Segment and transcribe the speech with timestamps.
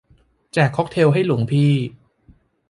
[0.53, 1.71] แจกค็อกเทลให้หลวงพี่